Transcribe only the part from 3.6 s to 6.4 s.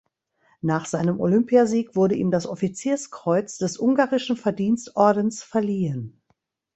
Ungarischen Verdienstordens verliehen.